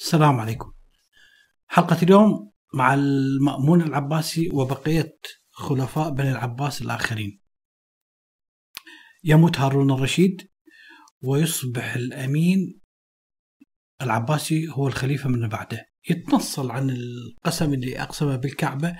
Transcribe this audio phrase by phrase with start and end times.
[0.00, 0.72] السلام عليكم.
[1.66, 5.18] حلقة اليوم مع المأمون العباسي وبقية
[5.50, 7.40] خلفاء بني العباس الآخرين.
[9.24, 10.50] يموت هارون الرشيد
[11.22, 12.80] ويصبح الأمين
[14.02, 15.86] العباسي هو الخليفة من بعده.
[16.10, 18.96] يتنصل عن القسم اللي أقسمه بالكعبة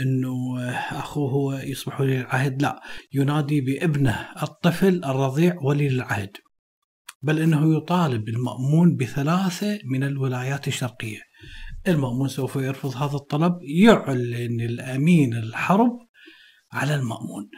[0.00, 0.60] إنه
[0.98, 2.82] أخوه هو يصبح ولي العهد لا
[3.12, 6.36] ينادي بابنه الطفل الرضيع ولي العهد
[7.26, 11.20] بل إنه يطالب المأمون بثلاثة من الولايات الشرقية.
[11.88, 15.98] المأمون سوف يرفض هذا الطلب يعلن الأمين الحرب
[16.72, 17.50] على المأمون.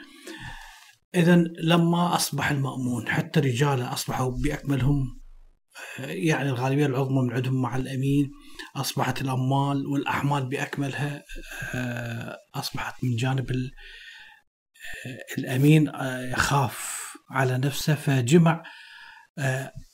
[1.15, 5.19] اذا لما أصبح المأمون حتى رجاله أصبحوا بأكملهم
[5.99, 8.31] يعني الغالبية العظمى من عندهم مع الأمين
[8.77, 11.23] أصبحت الأموال والأحمال بأكملها
[12.55, 13.71] أصبحت من جانب
[15.39, 15.93] الأمين
[16.33, 16.99] يخاف
[17.31, 18.63] على نفسه فجمع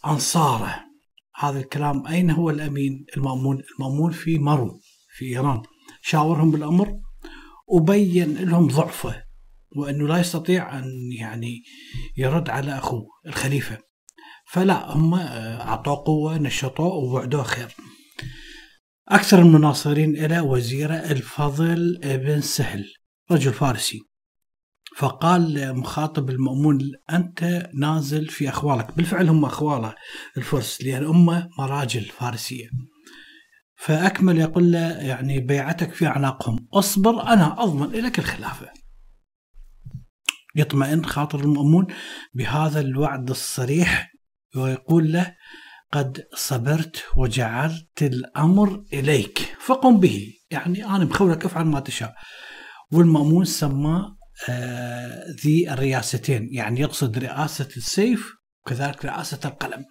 [0.07, 0.85] أنصاره.
[1.37, 4.81] هذا الكلام أين هو الأمين؟ المأمون المأمون في مرو
[5.17, 5.63] في إيران.
[6.03, 7.01] شاورهم بالأمر
[7.69, 9.25] وبين لهم ضعفه
[9.77, 11.63] وأنه لا يستطيع أن يعني
[12.17, 13.79] يرد على أخوه الخليفة.
[14.47, 17.75] فلا هم أعطوه قوة نشطوه ووعدوه خير.
[19.09, 22.85] أكثر المناصرين له وزيره الفضل بن سهل
[23.31, 24.01] رجل فارسي.
[24.97, 26.79] فقال مخاطب المأمون
[27.13, 28.97] أنت نازل في أخوالك.
[28.97, 29.95] بالفعل هم أخواله
[30.37, 32.69] الفرس لأن أمه مراجل فارسية.
[33.77, 36.69] فأكمل يقول له يعني بيعتك في أعناقهم.
[36.73, 38.69] أصبر أنا أضمن لك الخلافة.
[40.57, 41.87] يطمئن خاطر المأمون
[42.35, 44.13] بهذا الوعد الصريح
[44.57, 45.35] ويقول له
[45.93, 50.33] قد صبرت وجعلت الأمر إليك فقم به.
[50.51, 52.15] يعني أنا مخولك افعل ما تشاء.
[52.93, 54.17] والمأمون سماه
[55.45, 58.33] ذي الرياستين يعني يقصد رئاسة السيف
[58.67, 59.85] وكذلك رئاسة القلم.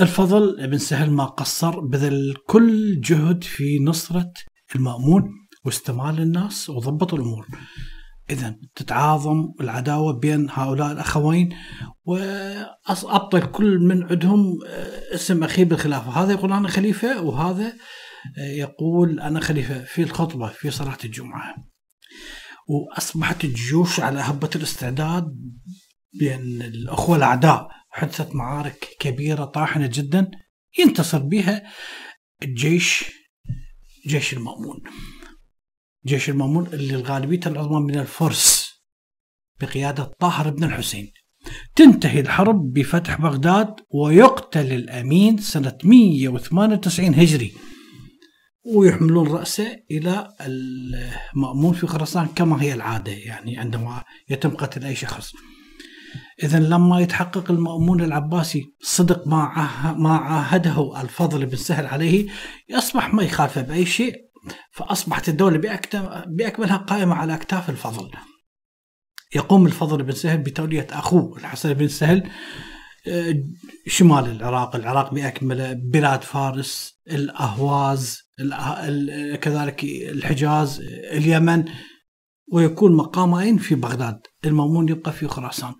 [0.00, 4.32] الفضل بن سهل ما قصر بذل كل جهد في نصرة
[4.76, 5.22] المأمون
[5.64, 7.46] واستمال الناس وضبط الأمور.
[8.30, 11.56] إذا تتعاظم العداوة بين هؤلاء الأخوين
[12.04, 14.58] وأبطل كل من عندهم
[15.14, 16.22] اسم أخيه بالخلافة.
[16.22, 17.72] هذا يقول أنا خليفة وهذا
[18.38, 21.71] يقول أنا خليفة في الخطبة في صلاة الجمعة.
[22.68, 25.36] وأصبحت الجيوش على هبة الاستعداد
[26.18, 30.30] بين الأخوة الأعداء حدثت معارك كبيرة طاحنة جدا
[30.78, 31.62] ينتصر بها
[32.42, 33.12] الجيش
[34.06, 34.82] جيش المأمون.
[36.06, 38.72] جيش المأمون اللي الغالبية العظمى من الفرس
[39.60, 41.12] بقيادة طاهر بن الحسين.
[41.76, 47.52] تنتهي الحرب بفتح بغداد ويقتل الأمين سنة 198 هجري.
[48.64, 55.32] ويحملون رأسه إلى المأمون في خراسان كما هي العادة يعني عندما يتم قتل أي شخص.
[56.42, 62.28] إذا لما يتحقق المأمون العباسي صدق ما ما عاهده الفضل بن سهل عليه
[62.68, 64.14] يصبح ما يخالفه بأي شيء
[64.70, 65.58] فأصبحت الدولة
[66.26, 68.10] بأكملها قائمة على أكتاف الفضل.
[69.34, 72.30] يقوم الفضل بن سهل بتولية أخوه الحسن بن سهل
[73.86, 78.18] شمال العراق العراق بأكمله بلاد فارس الأهواز
[79.40, 80.80] كذلك الحجاز
[81.12, 81.64] اليمن
[82.52, 84.20] ويكون مقام أين في بغداد.
[84.44, 85.74] المأمون يبقى في خراسان.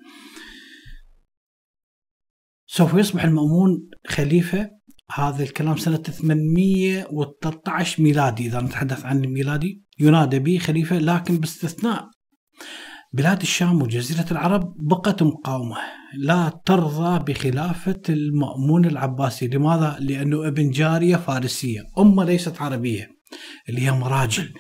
[2.67, 4.71] سوف يصبح المأمون خليفة.
[5.11, 12.09] هذا الكلام سنة 813 ميلادي إذا نتحدث عن الميلادي ينادى به خليفة لكن باستثناء.
[13.15, 15.77] بلاد الشام وجزيرة العرب بقت مقاومة.
[16.15, 19.49] لا ترضى بخلافة المأمون العباسي.
[19.49, 21.81] لماذا؟ لأنه ابن جارية فارسية.
[21.99, 23.09] أمة ليست عربية
[23.69, 24.53] اللي هي مراجل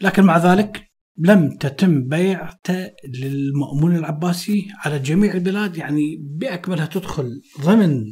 [0.00, 0.88] لكن مع ذلك
[1.18, 5.76] لم تتم بيعته للمأمون العباسي على جميع البلاد.
[5.76, 8.04] يعني بأكملها تدخل ضمن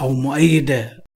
[0.00, 1.06] أو مؤيدة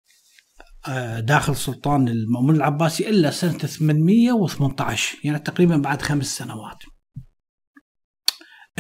[1.19, 6.79] داخل سلطان المأمون العباسي إلا سنة 818 يعني تقريبا بعد خمس سنوات.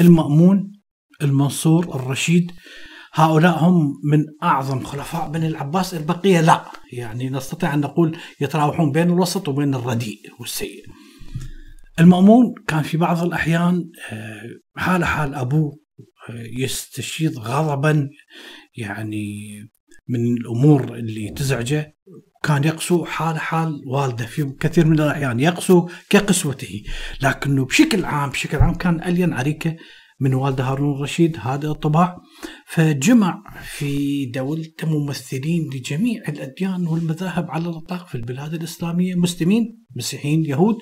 [0.00, 0.72] المأمون
[1.22, 2.52] المنصور الرشيد
[3.12, 6.40] هؤلاء هم من أعظم خلفاء بني العباس البقية.
[6.40, 10.84] لا يعني نستطيع أن نقول يتراوحون بين الوسط وبين الرديء والسيء.
[12.00, 13.84] المأمون كان في بعض الأحيان
[14.76, 15.78] حال حال أبوه
[16.58, 18.08] يستشيط غضبا
[18.76, 19.58] يعني
[20.08, 21.96] من الأمور اللي تزعجه.
[22.42, 26.82] كان يقسو حال حال والده في كثير من الأحيان يقسو كقسوته.
[27.22, 29.76] لكنه بشكل عام بشكل عام كان ألين عريكة
[30.20, 32.16] من والده هارون الرشيد هذا الطباع.
[32.66, 39.14] فجمع في دولته ممثلين لجميع الأديان والمذاهب على الإطلاق في البلاد الإسلامية.
[39.14, 40.76] مسلمين مسيحيين يهود.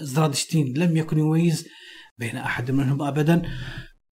[0.00, 1.68] زرادشتين لم يكن يميز
[2.18, 3.42] بين أحد منهم أبدا.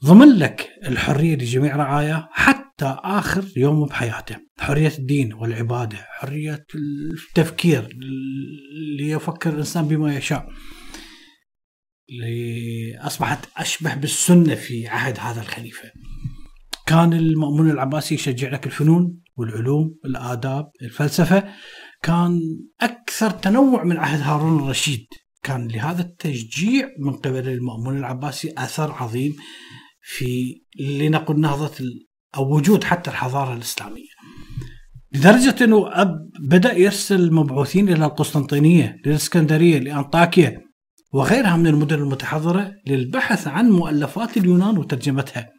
[0.05, 4.37] ضمن لك الحرية لجميع رعاياه حتى حتى آخر يوم بحياته.
[4.59, 7.89] حرية الدين والعبادة حرية التفكير
[8.73, 10.49] اللي يفكر الإنسان بما يشاء.
[13.01, 15.91] أصبحت أشبه بالسنة في عهد هذا الخليفة.
[16.87, 21.45] كان المأمون العباسي يشجع لك الفنون والعلوم الآداب الفلسفة.
[22.03, 22.41] كان
[22.81, 25.07] أكثر تنوع من عهد هارون الرشيد.
[25.43, 29.37] كان لهذا التشجيع من قبل المأمون العباسي أثر عظيم
[30.03, 31.85] في لنقل نهضة
[32.37, 34.15] أو وجود حتى الحضارة الإسلامية.
[35.13, 40.61] لدرجة أنه أب بدأ يرسل مبعوثين إلى القسطنطينية للإسكندرية لأنطاكيا
[41.13, 45.51] وغيرها من المدن المتحضرة للبحث عن مؤلفات اليونان وترجمتها.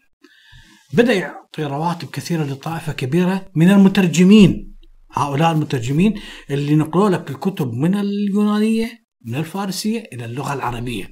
[0.94, 4.76] بدأ يعطي رواتب كثيرة لطائفة كبيرة من المترجمين
[5.12, 6.14] هؤلاء المترجمين
[6.50, 11.10] اللي نقلوا لك الكتب من اليونانية من الفارسية إلى اللغة العربية.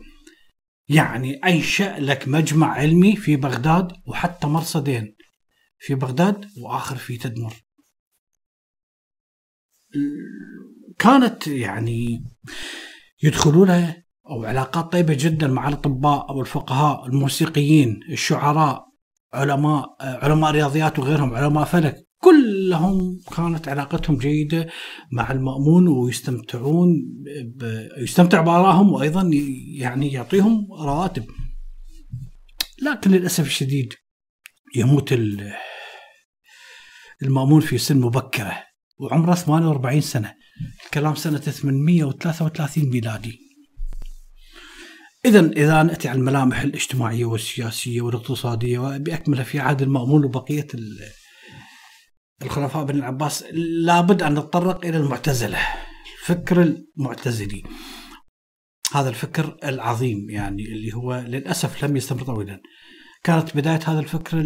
[0.90, 5.16] يعني أنشأ لك مجمع علمي في بغداد وحتى مرصدين.
[5.86, 7.54] في بغداد وآخر في تدمر.
[11.00, 12.24] كانت يعني
[13.24, 13.70] يدخلون
[14.30, 18.86] أو علاقات طيبة جدا مع الأطباء أو الفقهاء الموسيقيين الشعراء
[19.34, 24.70] علماء علماء رياضيات وغيرهم علماء فلك كلهم كانت علاقتهم جيدة
[25.12, 26.88] مع المأمون ويستمتعون
[27.46, 27.88] ب...
[27.98, 29.30] يستمتع بآرائهم وأيضا
[29.78, 31.26] يعني يعطيهم رواتب.
[32.82, 33.94] لكن للأسف الشديد
[34.76, 35.14] يموت
[37.24, 38.64] المأمون في سن مبكرة
[39.00, 40.36] وعمره 48 سنة.
[40.86, 43.40] الكلام سنة 833 ميلادي.
[45.26, 50.68] إذا إذا نأتي على الملامح الاجتماعية والسياسية والاقتصادية بأكملها في عهد المأمون وبقية
[52.42, 53.44] الخلفاء بن العباس
[53.84, 55.60] لابد أن نتطرق إلى المعتزلة
[56.22, 56.62] الفكر
[56.98, 57.64] المعتزلي.
[58.94, 62.62] هذا الفكر العظيم يعني اللي هو للأسف لم يستمر طويلا.
[63.24, 64.44] كانت بداية هذا الفكر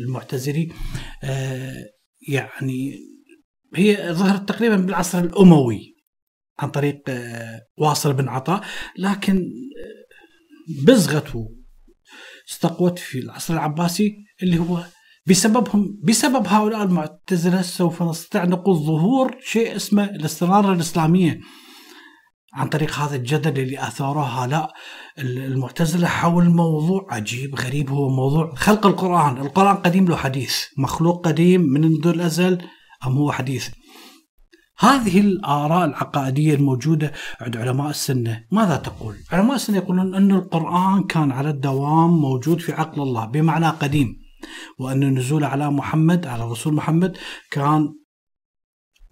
[0.00, 0.68] المعتزلي
[1.24, 1.84] آه،
[2.28, 2.98] يعني
[3.74, 5.96] هي ظهرت تقريبا بالعصر الأموي
[6.58, 8.64] عن طريق آه، واصل بن عطاء
[8.98, 11.32] لكن آه، بزغت
[12.46, 14.84] واستقوت في العصر العباسي اللي هو
[15.26, 21.40] بسببهم بسبب هؤلاء المعتزلة سوف نستطيع نقول ظهور شيء اسمه الاستنارة الإسلامية.
[22.52, 24.72] عن طريق هذا الجدل اللي أثاره هؤلاء
[25.18, 27.90] المعتزلة حول موضوع عجيب غريب.
[27.90, 29.38] هو موضوع خلق القرآن.
[29.38, 30.64] القرآن قديم له حديث.
[30.78, 32.58] مخلوق قديم من منذ الأزل
[33.06, 33.68] أم هو حديث؟
[34.78, 38.44] هذه الآراء العقائدية الموجودة عند علماء السنة.
[38.52, 43.68] ماذا تقول؟ علماء السنة يقولون أن القرآن كان على الدوام موجود في عقل الله بمعنى
[43.68, 44.28] قديم
[44.78, 47.16] وأن النزول على محمد على رسول محمد
[47.50, 47.94] كان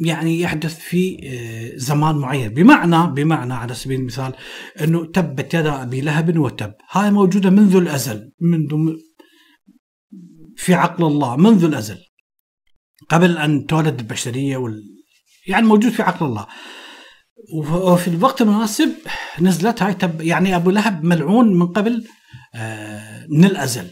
[0.00, 2.48] يعني يحدث في آه، زمان معين.
[2.48, 4.34] بمعنى بمعنى على سبيل المثال
[4.80, 6.74] إنه تبت يد أبي لهب وتب.
[6.90, 8.96] هاي موجودة منذ الأزل منذ
[10.56, 11.98] في عقل الله منذ الأزل.
[13.08, 14.82] قبل أن تولد البشرية وال
[15.46, 16.46] يعني موجود في عقل الله.
[17.70, 18.94] وفي الوقت المناسب
[19.40, 22.06] نزلت هاي تب يعني أبو لهب ملعون من قبل
[22.54, 23.90] آه، من الأزل.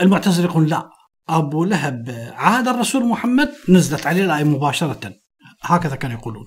[0.00, 0.99] المعتزله يقول لا.
[1.38, 2.32] أبو لهب.
[2.34, 5.14] عاد الرسول محمد نزلت عليه الآية مباشرة.
[5.62, 6.46] هكذا كانوا يقولون.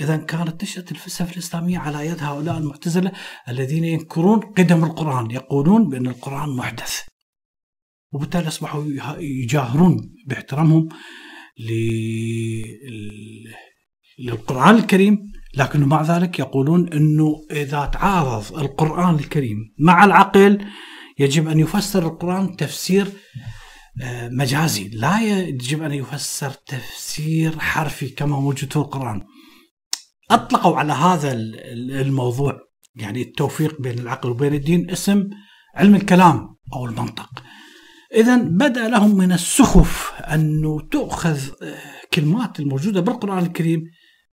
[0.00, 3.12] اذا كانت نشأة الفلسفة الإسلامية على يد هؤلاء المعتزلة
[3.48, 5.30] الذين ينكرون قدم القرآن.
[5.30, 7.00] يقولون بأن القرآن محدث.
[8.12, 8.84] وبالتالي أصبحوا
[9.18, 10.88] يجاهرون باحترامهم
[14.18, 15.30] للقرآن الكريم.
[15.56, 20.66] لكن مع ذلك يقولون إنه إذا تعارض القرآن الكريم مع العقل
[21.18, 23.06] يجب أن يفسر القرآن تفسير
[24.30, 24.88] مجازي.
[24.88, 29.22] لا يجب أن يفسر تفسير حرفي كما موجود في القرآن.
[30.30, 31.32] أطلقوا على هذا
[32.00, 32.60] الموضوع
[32.96, 35.30] يعني التوفيق بين العقل وبين الدين اسم
[35.74, 37.42] علم الكلام أو المنطق.
[38.14, 41.78] اذا بدأ لهم من السخف انه تؤخذ آه،
[42.14, 43.84] كلمات الموجودة بالقرآن الكريم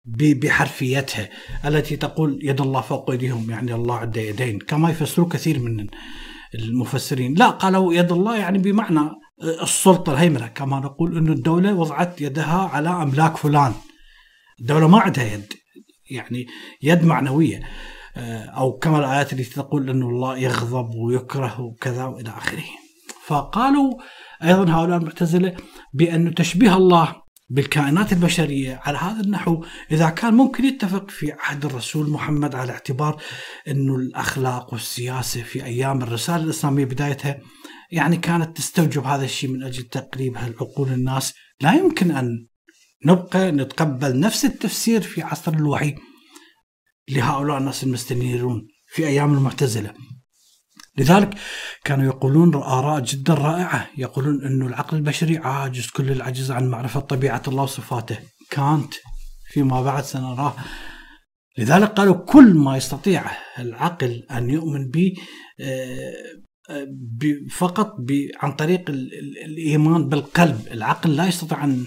[0.06, 1.30] بحرفيتها
[1.66, 5.88] التي تقول يد الله فوق ايديهم يعني الله عنده يدين كما يفسروا كثير من
[6.56, 7.34] المفسرين.
[7.34, 9.10] لا قالوا يد الله يعني بمعنى
[9.44, 13.74] السلطة الهيمنة كما نقول إنه الدولة وضعت يدها على أملاك فلان.
[14.60, 15.54] الدولة ما عندها يد
[16.12, 16.46] يعني
[16.82, 17.62] يد معنوية.
[18.18, 22.64] آه، أو كما الآيات التي تقول إنه الله يغضب ويكره وكذا وإلى آخره.
[23.26, 23.94] فقالوا
[24.44, 25.56] أيضا هؤلاء المعتزلة
[25.94, 27.16] بأن تشبيه الله
[27.50, 33.22] بالكائنات البشرية على هذا النحو إذا كان ممكن يتفق في عهد الرسول محمد على اعتبار
[33.68, 37.40] إنه الأخلاق والسياسة في أيام الرسالة الإسلامية بدايتها
[37.92, 41.34] يعني كانت تستوجب هذا الشيء من أجل تقريبها لعقول الناس.
[41.62, 42.48] لا يمكن أن
[43.06, 45.96] نبقى نتقبل نفس التفسير في عصر الوحي
[47.10, 49.94] لهؤلاء الناس المستنيرون في أيام المعتزلة.
[50.98, 51.36] لذلك
[51.84, 53.90] كانوا يقولون آراء جدا رائعة.
[53.98, 58.18] يقولون أن العقل البشري عاجز كل العجز عن معرفة طبيعة الله وصفاته.
[58.50, 58.94] كانت
[59.52, 60.56] فيما بعد سنراه.
[61.58, 65.14] لذلك قالوا كل ما يستطيع العقل أن يؤمن به
[65.60, 66.14] آه،
[67.52, 67.96] فقط
[68.40, 68.90] عن طريق
[69.46, 71.86] الإيمان بالقلب العقل لا يستطيع أن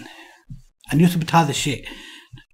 [0.92, 1.84] أن يثبت هذا الشيء.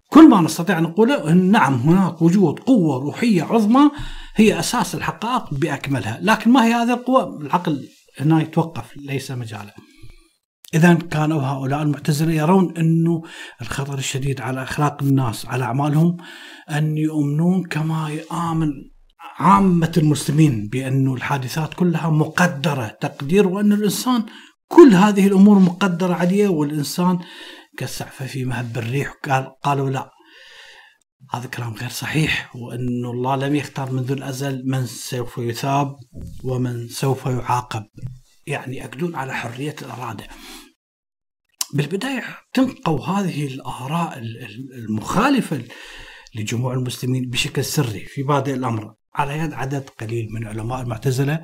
[0.09, 3.91] كل ما نستطيع أن نقوله نعم هناك وجود قوة روحية عظمى
[4.35, 6.19] هي أساس الحقائق بأكملها.
[6.23, 7.89] لكن ما هي هذه القوة؟ العقل
[8.21, 9.73] هنا يتوقف ليس مجاله
[10.75, 13.23] إذا كانوا هؤلاء المعتزلة يرون أنه
[13.63, 16.17] الخطر الشديد على أخلاق الناس على أعمالهم
[16.71, 18.69] أن يؤمنون كما يآمن
[19.37, 24.27] عامة المسلمين بأن الحادثات كلها مقدرة تقدير وأن الإنسان
[24.69, 27.19] كل هذه الأمور مقدرة عليه والإنسان
[27.79, 30.11] كالسعفة في مهب الريح قال قالوا لا
[31.31, 35.97] هذا كلام غير صحيح وأن الله لم يختار منذ الأزل من سوف يثاب
[36.45, 37.87] ومن سوف يعاقب.
[38.47, 40.25] يعني يأكدون على حرية الإرادة.
[41.75, 44.19] بالبداية تنقوا هذه الآراء
[44.75, 45.65] المخالفة
[46.35, 48.95] لجموع المسلمين بشكل سري في بادئ الأمر.
[49.15, 51.43] على يد عدد قليل من علماء المعتزلة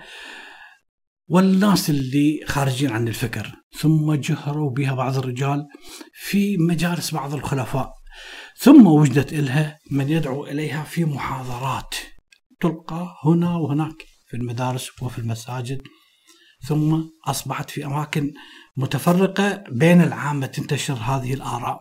[1.29, 3.53] والناس اللي خارجين عن الفكر.
[3.79, 5.67] ثم جهروا بها بعض الرجال
[6.15, 7.93] في مجالس بعض الخلفاء.
[8.57, 11.95] ثم وجدت إلها من يدعو إليها في محاضرات.
[12.61, 15.83] تلقى هنا وهناك في المدارس وفي المساجد.
[16.69, 18.33] ثم أصبحت في أماكن
[18.77, 21.81] متفرقة بين العامة تنتشر هذه الآراء.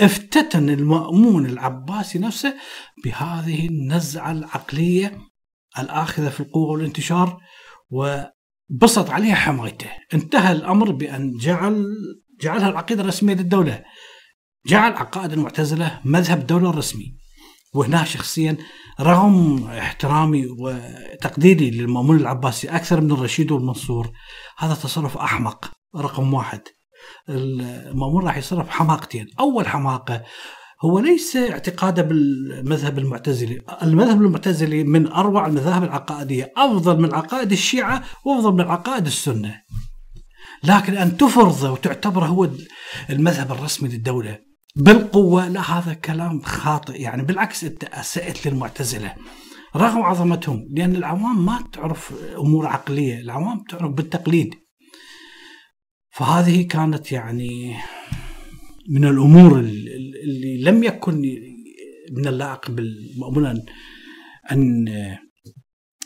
[0.00, 2.54] افتتن المأمون العباسي نفسه
[3.04, 5.29] بهذه النزعة العقلية
[5.78, 7.40] الآخذة في القوة والانتشار
[7.90, 9.90] وبسط عليها حمايته.
[10.14, 11.86] انتهى الأمر بأن جعل
[12.40, 13.84] جعلها العقيدة الرسمية للدولة.
[14.66, 17.16] جعل عقائد المعتزلة مذهب الدولة الرسمي
[17.74, 18.56] وهنا شخصيا
[19.00, 24.12] رغم احترامي وتقديري للمأمون العباسي أكثر من الرشيد والمنصور
[24.58, 26.60] هذا تصرف أحمق رقم واحد.
[27.28, 29.26] المأمون راح يصرف حماقتين.
[29.40, 30.22] أول حماقة
[30.84, 33.60] هو ليس اعتقاده بالمذهب المعتزلي.
[33.82, 39.62] المذهب المعتزلي من أروع المذاهب العقائدية أفضل من عقائد الشيعة وأفضل من عقائد السنة.
[40.64, 42.48] لكن أن تفرضه وتعتبره هو
[43.10, 44.38] المذهب الرسمي للدولة
[44.76, 47.00] بالقوة لا هذا كلام خاطئ.
[47.00, 49.14] يعني بالعكس أنت أسأت للمعتزلة.
[49.76, 54.54] رغم عظمتهم لأن العوام ما تعرف أمور عقلية العوام تعرف بالتقليد.
[56.10, 57.76] فهذه كانت يعني
[58.88, 59.58] من الأمور
[60.24, 61.22] اللي لم يكن
[62.16, 63.64] من اللائق بالمأمون
[64.52, 64.88] ان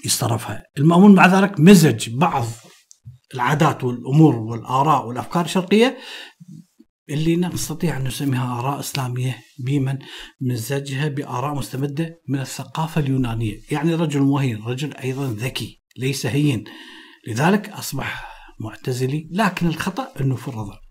[0.04, 2.46] يصرفها، المأمون مع ذلك مزج بعض
[3.34, 5.98] العادات والأمور والآراء والأفكار الشرقية
[7.10, 9.98] اللي نستطيع أن نسميها آراء إسلامية بمن
[10.40, 16.64] مزجها بآراء مستمدة من الثقافة اليونانية، يعني رجل مهين، رجل أيضا ذكي، ليس هين.
[17.28, 20.83] لذلك أصبح معتزلي لكن الخطأ أنه فرضه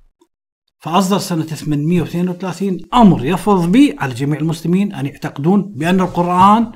[0.83, 6.71] فأصدر سنة 832 أمر يفرض به على جميع المسلمين أن يعتقدون بأن القرآن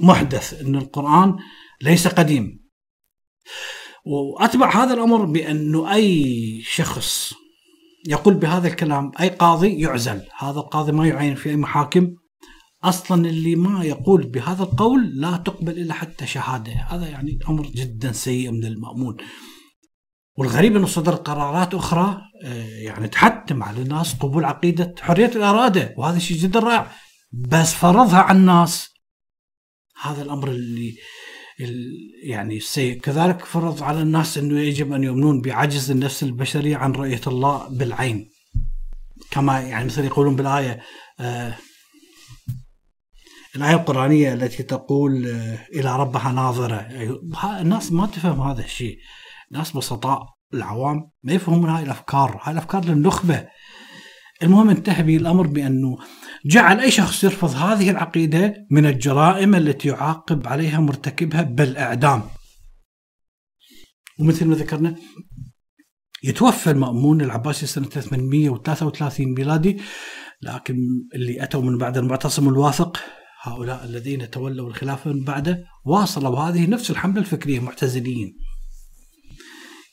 [0.00, 1.36] محدث أن القرآن
[1.82, 2.60] ليس قديم.
[4.06, 7.32] وأتبع هذا الأمر بأنه أي شخص
[8.08, 10.22] يقول بهذا الكلام أي قاضي يعزل.
[10.38, 12.14] هذا القاضي ما يعين في أي محاكم.
[12.84, 18.12] أصلا اللي ما يقول بهذا القول لا تقبل إلا حتى شهادة، هذا يعني أمر جدا
[18.12, 19.16] سيء من المأمون.
[20.36, 26.18] والغريب أنه صدر قرارات أخرى آه، يعني تحتم على الناس قبول عقيدة حرية الإرادة وهذا
[26.18, 26.90] شيء جدا رائع.
[27.32, 28.88] بس فرضها على الناس.
[30.02, 30.94] هذا الأمر اللي
[32.22, 37.20] يعني السيء كذلك فرض على الناس أنه يجب أن يؤمنون بعجز النفس البشرية عن رؤية
[37.26, 38.30] الله بالعين.
[39.30, 40.80] كما يعني مثل يقولون بالآية
[41.20, 41.56] آه
[43.56, 46.88] الآية القرآنية التي تقول آه إلى ربها ناظرة.
[47.60, 48.98] الناس ما تفهم هذا الشيء.
[49.52, 53.46] ناس بسطاء العوام ما يفهمون هاي الأفكار، هاي الأفكار للنخبة.
[54.42, 55.98] المهم انتهى به الأمر بأنه
[56.46, 62.22] جعل أي شخص يرفض هذه العقيدة من الجرائم التي يعاقب عليها مرتكبها بالإعدام.
[64.20, 64.96] ومثل ما ذكرنا
[66.24, 69.80] يتوفى المأمون العباسي سنة 833 ميلادي
[70.42, 70.76] لكن
[71.14, 73.00] اللي أتوا من بعد المعتصم الواثق
[73.42, 78.38] هؤلاء الذين تولوا الخلافة من بعده واصلوا هذه نفس الحملة الفكرية معتزليين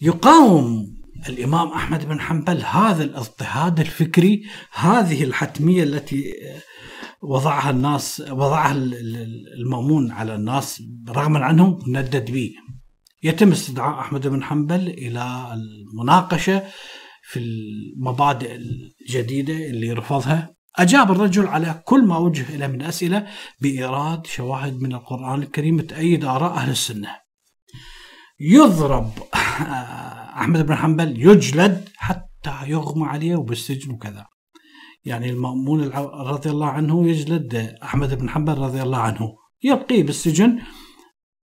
[0.02, 0.98] يقاوم
[1.30, 6.34] الإمام أحمد بن حنبل هذا الاضطهاد الفكري هذه الحتمية التي
[7.22, 8.72] وضعها الناس وضعها
[9.58, 12.52] المأمون على الناس رغما عنهم ندد به.
[13.24, 16.64] يتم استدعاء أحمد بن حنبل إلى المناقشة
[17.24, 23.28] في المبادئ الجديدة اللي رفضها أجاب الرجل على كل ما وجه اليه من أسئلة
[23.62, 27.27] بإيراد شواهد من القرآن الكريم تأيد آراء أهل السنة.
[28.40, 29.12] يضرب
[30.38, 34.26] أحمد بن حنبل يجلد حتى يغمى عليه وبالسجن وكذا.
[35.06, 35.84] يعني المأمون
[36.34, 39.36] رضي الله عنه يجلد أحمد بن حنبل رضي الله عنه.
[39.64, 40.60] يبقيه بالسجن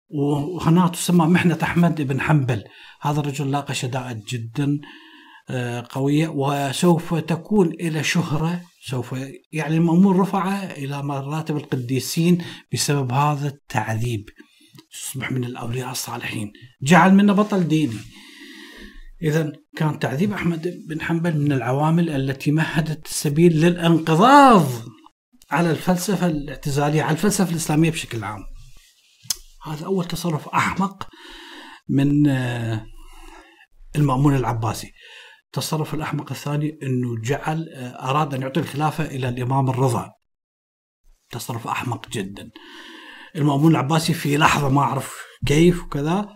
[0.08, 2.64] وهنا تسمى محنة أحمد بن حنبل.
[3.00, 4.80] هذا الرجل لاقى شدائد جدا
[5.50, 8.60] آه، قوية وسوف تكون إلى شهرة.
[8.84, 9.14] سوف
[9.52, 14.24] يعني المأمون رفعه إلى مراتب القديسين بسبب هذا التعذيب.
[14.94, 16.52] يصبح من الأولياء الصالحين.
[16.82, 17.98] جعل منه بطل ديني.
[19.22, 24.68] إذا كان تعذيب أحمد بن حنبل من العوامل التي مهدت السبيل للانقضاض
[25.50, 28.44] على الفلسفة الاعتزالية على الفلسفة الإسلامية بشكل عام.
[29.64, 31.08] هذا أول تصرف أحمق
[31.88, 32.86] من آه،
[33.96, 34.92] المأمون العباسي.
[35.46, 40.12] التصرف الأحمق الثاني أنه جعل آه، أراد أن يعطي الخلافة إلى الإمام الرضا.
[41.30, 42.50] تصرف أحمق جدا.
[43.36, 45.14] المأمون العباسي في لحظة ما أعرف
[45.46, 46.28] كيف وكذا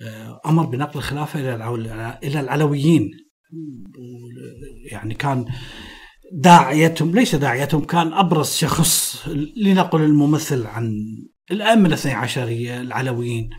[0.00, 3.10] آه، أمر بنقل الخلافة إلى إلى العلويين.
[4.90, 5.44] يعني كان
[6.32, 9.22] داعيتهم ليس داعيتهم كان أبرز شخص
[9.56, 10.92] لنقل الممثل عن
[11.50, 13.50] الأئمة الاثني عشرية العلويين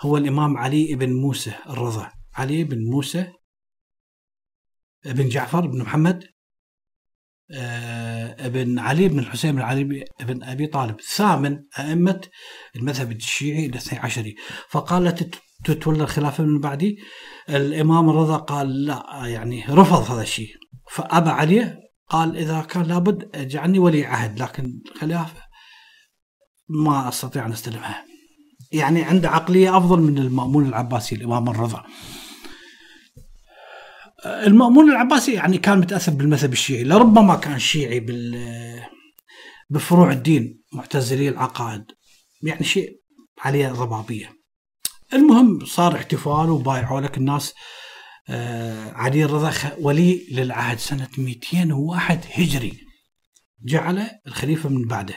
[0.00, 2.10] هو الإمام علي بن موسى الرضا.
[2.34, 3.26] علي بن موسى
[5.04, 6.24] بن جعفر بن محمد
[7.50, 12.20] ابن علي بن الحسين بن علي بن أبي طالب ثامن أئمة
[12.76, 14.34] المذهب الشيعي الاثني عشري
[14.68, 15.34] فقالت
[15.64, 16.98] تتولى الخلافة من بعدي.
[17.48, 20.50] الإمام الرضا قال لا يعني رفض هذا الشيء.
[20.90, 21.76] فأبى علي
[22.08, 25.42] قال إذا كان لابد اجعلني ولي عهد لكن الخلافة
[26.68, 28.04] ما أستطيع أن أستلمها.
[28.72, 31.84] يعني عنده عقلية أفضل من المأمون العباسي الإمام الرضا.
[34.26, 38.54] المأمون العباسي يعني كان متأثر بالمذهب الشيعي لربما كان شيعي بال
[39.70, 41.84] بفروع الدين معتزلي العقائد
[42.42, 43.00] يعني شيء
[43.38, 44.32] عليه ضبابيه
[45.12, 47.54] المهم صار احتفال وبايعوا لك الناس
[48.28, 52.80] آه علي الرضا ولي للعهد سنة 201 هجري.
[53.64, 55.14] جعل الخليفة من بعده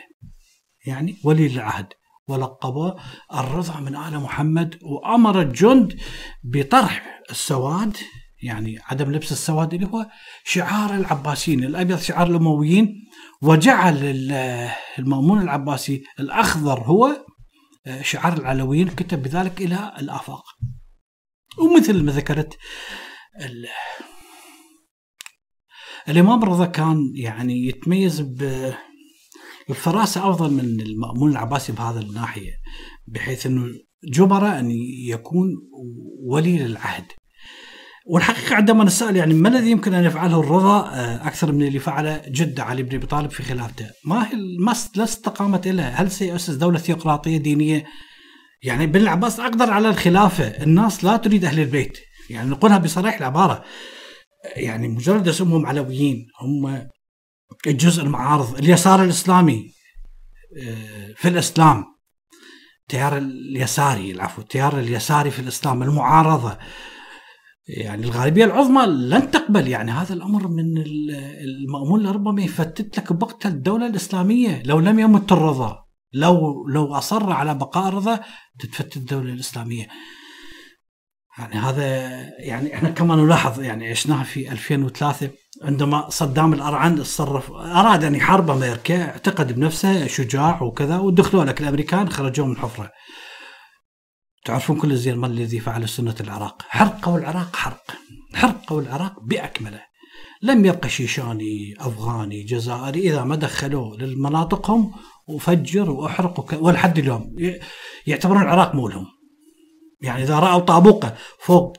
[0.86, 1.88] يعني ولي للعهد
[2.28, 2.96] ولقبه
[3.34, 6.00] الرضا من آل محمد وأمر الجند
[6.44, 7.98] بطرح السواد
[8.44, 10.06] يعني عدم لبس السواد اللي هو
[10.44, 12.96] شعار العباسيين الأبيض شعار الأمويين
[13.42, 13.98] وجعل
[15.00, 17.26] المأمون العباسي الأخضر هو
[17.88, 20.44] آه، شعار العلويين كتب بذلك إلى الآفاق.
[21.58, 22.58] ومثل ما ذكرت
[26.10, 28.22] الإمام الرضا كان يعني يتميز
[29.68, 32.52] بالفراسه أفضل من المأمون العباسي بهذا الناحية
[33.08, 33.66] بحيث إنه
[34.04, 34.72] جبر أن
[35.08, 35.50] يكون
[36.30, 37.06] ولي للعهد.
[38.10, 42.22] والحقيقة عندما نسأل يعني ما الذي يمكن أن يفعله الرضا آه، أكثر من اللي فعله
[42.28, 46.54] جدة علي بن أبي طالب في خلافته؟ ما هي ما لا استقامه لها، هل سيؤسس
[46.54, 47.86] دولة ثيوقراطيه دينية؟
[48.64, 51.98] يعني بن العباس أقدر على الخلافة، الناس لا تريد أهل البيت،
[52.30, 53.64] يعني نقولها بصريح العبارة.
[54.56, 56.88] يعني مجرد اسمهم علويين هم
[57.68, 59.72] الجزء المعارض، اليسار الإسلامي
[60.62, 61.86] آه، في الإسلام
[62.82, 66.58] التيار اليساري العفو التيار اليساري في الإسلام المعارضة
[67.68, 73.88] يعني الغالبية العظمى لن تقبل يعني هذا الأمر من المأمون لربما يفتت لك بوقت الدولة
[73.88, 78.20] الإسلامية لو لم يمت الرضا لو لو أصر على بقاء الرضا
[78.60, 79.88] تتفتت الدولة الإسلامية.
[81.38, 81.86] يعني هذا
[82.40, 85.30] يعني إحنا كما نلاحظ يعني عشناها في 2003
[85.64, 92.10] عندما صدام الارعن تصرف أراد أن يحارب أمريكا اعتقد بنفسه شجاع وكذا ودخلوا لك الأمريكان
[92.10, 92.92] خرجوه من الحفره.
[94.48, 97.84] تعرفون كل الزين ما الذي فعل سنة العراق؟ حرقوا العراق حرق.
[98.34, 99.82] حرقوا العراق بأكمله.
[100.42, 104.92] لم يبقى شيشاني أفغاني جزائري إذا ما دخلوه لمناطقهم
[105.28, 106.64] وفجر وأحرق.
[106.64, 107.36] ولحد اليوم.
[108.08, 109.06] يعتبرون العراق مولهم.
[110.02, 111.78] يعني إذا رأوا طابوقة فوق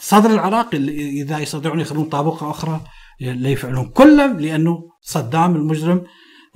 [0.00, 2.80] صدر العراق إذا يستطيعون يخلون طابوقة أخرى
[3.20, 6.04] لا يفعلون كله لأنه صدام المجرم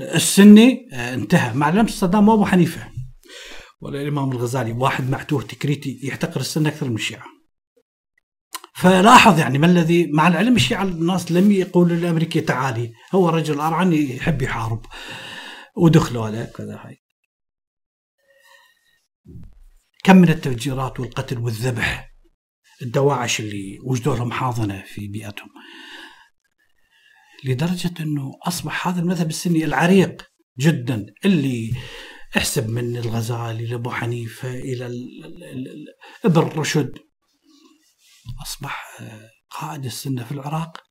[0.00, 1.54] السني آه، انتهى.
[1.54, 2.99] مع صدام أبو حنيفة.
[3.80, 7.26] ولا الإمام الغزالي واحد معتوه تكريتي يحتقر السنة أكثر من الشيعة.
[8.74, 13.92] فلاحظ يعني ما الذي مع العلم الشيعة الناس لم يقولوا للأمريكي تعالي هو رجل أرعن
[13.92, 14.86] يحب يحارب.
[15.76, 17.02] ودخلوا عليه كذا هاي.
[20.04, 22.10] كم من التفجيرات والقتل والذبح؟
[22.82, 25.48] الدواعش اللي وجدوا لهم حاضنة في بيئتهم.
[27.44, 30.22] لدرجة إنه أصبح هذا المذهب السني العريق
[30.58, 31.72] جدا اللي
[32.36, 34.86] احسب من الغزالي لأبو حنيفة إلى
[36.24, 36.98] ابن رشد.
[38.42, 40.82] أصبح آه، قائد السنة في العراق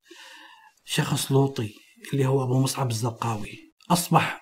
[0.84, 1.74] شخص لوطي
[2.12, 3.74] اللي هو أبو مصعب الزرقاوي.
[3.90, 4.40] أصبح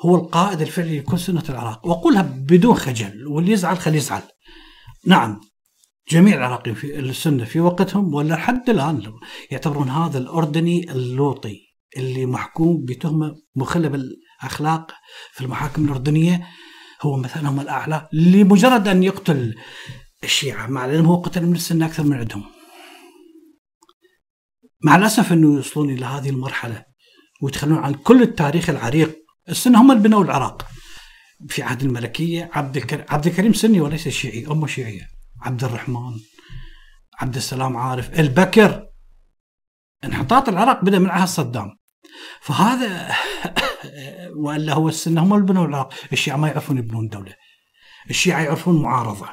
[0.00, 1.86] هو القائد الفعلي لكل سنة العراق.
[1.86, 4.22] وأقولها بدون خجل واللي يزعل خليه يزعل.
[5.06, 5.40] نعم
[6.10, 9.12] جميع العراقيين في السنة في وقتهم ولا حتى الآن
[9.50, 11.60] يعتبرون هذا الأردني اللوطي
[11.96, 13.88] اللي محكوم بتهمة مخلة
[14.42, 14.92] بالاخلاق
[15.32, 16.48] في المحاكم الأردنية
[17.02, 19.54] هو مثلا هم الأعلى لمجرد أن يقتل
[20.24, 22.44] الشيعة مع العلم هو قتل من السنة أكثر من عندهم.
[24.84, 26.84] مع الأسف أنه يوصلون إلى هذه المرحلة
[27.42, 30.66] ويتخلون عن كل التاريخ العريق، السنة هم اللي بنوا العراق.
[31.48, 35.08] في عهد الملكية عبد الكريم عبد الكريم سني وليس شيعي، أمة شيعية.
[35.40, 36.20] عبد الرحمن
[37.20, 38.86] عبد السلام عارف البكر
[40.04, 41.81] انحطاط العراق بدا من عهد صدام
[42.40, 43.14] فهذا
[44.44, 47.34] وإلا هو السنة هم اللي بنوا العراق، الشيعة ما يعرفون يبنون دولة.
[48.10, 49.28] الشيعة يعرفون معارضة.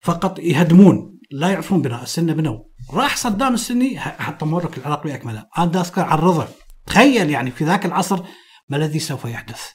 [0.00, 2.58] فقط يهدمون لا يعرفون بناء السنة بنوا.
[2.92, 6.48] راح صدام السني حتى مورك العراق باكمله، أنا اذكر عن رضا.
[6.86, 8.22] تخيل يعني في ذاك العصر
[8.68, 9.70] ما الذي سوف يحدث.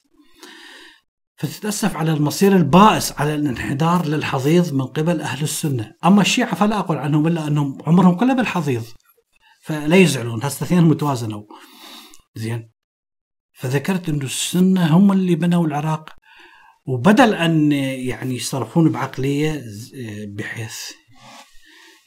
[1.38, 6.98] فتتأسف على المصير البائس على الانحدار للحضيض من قبل أهل السنة أما الشيعة فلا أقول
[6.98, 8.84] عنهم إلا أنهم عمرهم كله بالحضيض
[9.62, 11.44] فلا يزعلون هسه اثنين متوازنوا
[12.36, 12.72] زين.
[13.54, 16.10] فذكرت إنه السنة هم اللي بنوا العراق
[16.86, 19.64] وبدل أن يعني يصرفون بعقلية
[20.28, 20.92] بحيث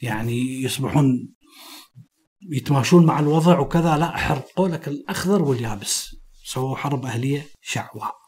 [0.01, 1.33] يعني يصبحون
[2.51, 6.15] يتماشون مع الوضع وكذا لا حرقوا لك الأخضر واليابس.
[6.43, 8.19] سووا حرب أهلية شعواء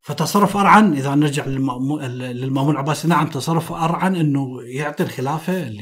[0.00, 5.72] فتصرف أرعن إذا نرجع للمأمون العباسي نعم تصرف أرعن إنه يعطي الخلافة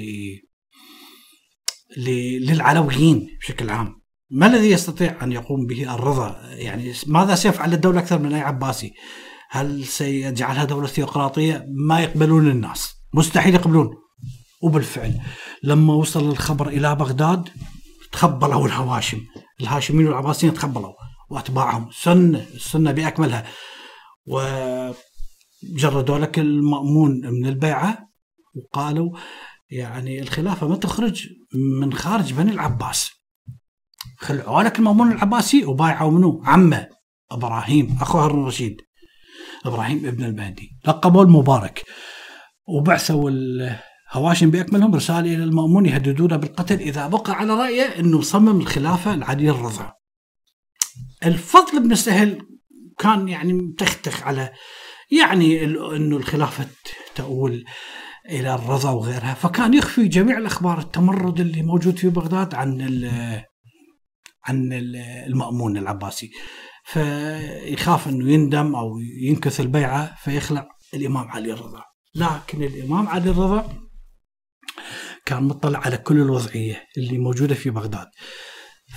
[1.96, 4.06] للعلويين بشكل عام.
[4.31, 8.93] ما الذي يستطيع أن يقوم به الرضا؟ يعني ماذا سيفعل الدولة أكثر من أي عباسي؟
[9.51, 13.91] هل سيجعلها دولة ثيوقراطيه؟ ما يقبلون الناس، مستحيل يقبلون.
[14.62, 15.21] وبالفعل
[15.62, 17.49] لما وصل الخبر إلى بغداد
[18.12, 19.21] تخبلوا الهواشم،
[19.61, 20.93] الهاشميين والعباسيين تخبلوا
[21.31, 23.45] وأتباعهم سنه السنة بأكملها
[24.27, 28.09] وجردوا لك المأمون من البيعة
[28.55, 29.19] وقالوا
[29.71, 31.29] يعني الخلافة ما تخرج
[31.81, 33.11] من خارج بني العباس
[34.18, 36.88] خلعوا لك المامون العباسي وبايعوا منه عمه
[37.31, 38.76] إبراهيم اخو هارون الرشيد.
[39.66, 41.83] إبراهيم ابن المهدي لقبوا المبارك.
[42.68, 49.16] وبعثوا الهواشم بأكملهم رسالة إلى المأمون يهددونه بالقتل إذا بقى على رأيه إنه صمم الخلافة
[49.16, 49.92] لعلي الرضا.
[51.24, 52.38] الفضل بن سهل
[52.98, 54.52] كان يعني متختخ على
[55.11, 56.66] يعني إنه الخلافة
[57.14, 57.64] تؤول
[58.31, 62.81] إلى الرضا وغيرها فكان يخفي جميع الأخبار التمرد اللي موجود في بغداد عن
[64.48, 64.72] عن
[65.26, 66.30] المأمون العباسي.
[66.85, 71.82] فيخاف أنه يندم أو ينكث البيعة فيخلع الإمام علي الرضا.
[72.14, 73.68] لكن الإمام علي الرضا
[75.26, 78.06] كان مطلع على كل الوضعية اللي موجودة في بغداد.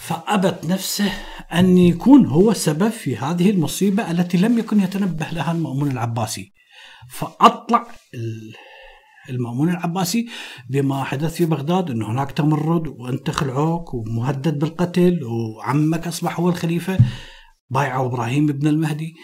[0.01, 1.11] فأبت نفسه
[1.53, 6.53] أن يكون هو سبب في هذه المصيبة التي لم يكن يتنبه لها المأمون العباسي.
[7.11, 7.87] فأطلع
[9.29, 10.29] المأمون العباسي
[10.69, 16.97] بما حدث في بغداد أنه هناك تمرد وأنت خلعوك ومهدد بالقتل وعمك أصبح هو الخليفة
[17.69, 19.15] بايعوا إبراهيم بن المهدي.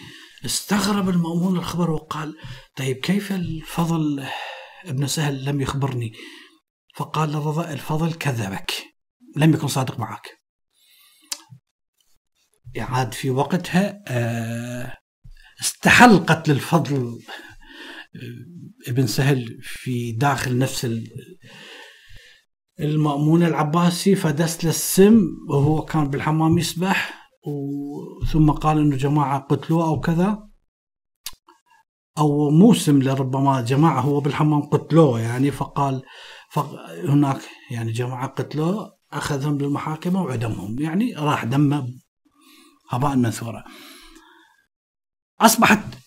[0.44, 2.36] استغرب المأمون الخبر وقال
[2.76, 4.24] طيب كيف الفضل
[4.84, 6.12] ابن سهل لم يخبرني؟
[6.94, 8.72] فقال الرضا الفضل كذبك
[9.36, 10.46] لم يكن صادق معك.
[12.78, 14.96] عاد في وقتها آه،
[15.60, 17.18] استحل قتل الفضل
[18.88, 21.00] ابن سهل في داخل نفس
[22.80, 27.28] المأمون العباسي فدس له السم وهو كان بالحمام يسبح
[28.32, 30.48] ثم قال إنه جماعة قتلوه أو كذا.
[32.18, 36.02] أو موسم لربما جماعة هو بالحمام قتلوه يعني فقال
[37.08, 41.88] هناك يعني جماعة قتلوه أخذهم للمحاكمه وعدمهم يعني راح دمه
[42.90, 43.64] هباء منثورا
[45.40, 46.05] أصبحت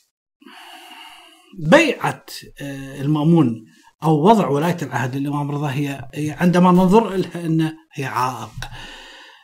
[1.58, 2.26] بيعة
[2.62, 3.66] آه، المأمون
[4.04, 8.50] أو وضع ولاية العهد للإمام رضا هي عندما ننظر لها أنها هي عائق.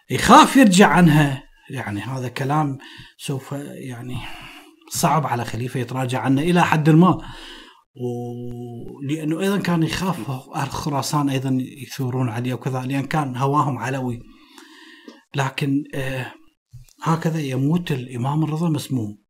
[0.09, 1.43] يخاف يرجع عنها.
[1.69, 2.77] يعني هذا كلام
[3.17, 4.17] سوف يعني
[4.89, 7.21] صعب على خليفة يتراجع عنه إلى حد ما.
[7.95, 14.19] ولأنه أيضا كان يخاف أهل خراسان أيضا يثورون عليه وكذا لأن كان هواهم علوي.
[15.35, 16.31] لكن آه
[17.03, 19.24] هكذا يموت الإمام الرضا مسموم.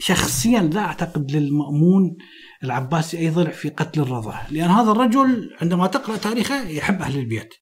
[0.00, 2.16] شخصيا لا أعتقد للمأمون
[2.64, 7.54] العباسي أي ضلع في قتل الرضا لأن هذا الرجل عندما تقرأ تاريخه يحب أهل البيت.